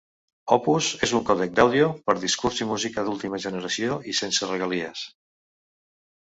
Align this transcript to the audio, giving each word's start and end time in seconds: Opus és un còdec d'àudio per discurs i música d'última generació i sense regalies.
Opus 0.53 0.85
és 1.07 1.11
un 1.19 1.27
còdec 1.27 1.53
d'àudio 1.59 1.89
per 2.07 2.15
discurs 2.23 2.63
i 2.65 2.67
música 2.71 3.05
d'última 3.11 3.41
generació 3.45 3.99
i 4.13 4.17
sense 4.23 4.51
regalies. 4.51 5.05